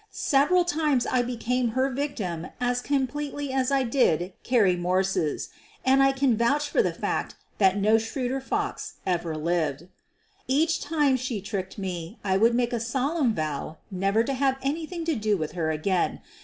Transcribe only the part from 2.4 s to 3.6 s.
as completely